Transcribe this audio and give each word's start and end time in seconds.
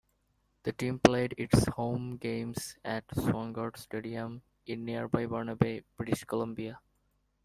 The 0.63 0.71
team 0.71 0.97
played 0.97 1.35
its 1.37 1.67
home 1.67 2.17
games 2.17 2.75
at 2.83 3.07
Swangard 3.09 3.77
Stadium 3.77 4.41
in 4.65 4.83
nearby 4.83 5.27
Burnaby, 5.27 5.83
British 5.95 6.23
Columbia. 6.23 6.79